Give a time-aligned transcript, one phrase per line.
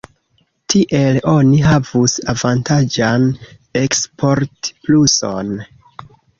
[0.73, 3.29] Tiel oni havus avantaĝan
[3.85, 5.57] eksportpluson.